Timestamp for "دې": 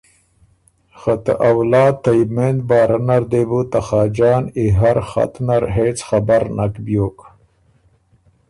3.31-3.43